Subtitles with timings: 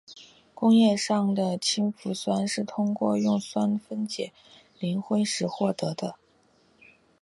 [0.55, 4.33] 工业上的氢氟酸是通过用酸分解
[4.79, 6.15] 磷灰石获得的。